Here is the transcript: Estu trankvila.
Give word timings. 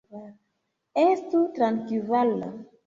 Estu 1.03 1.43
trankvila. 1.61 2.55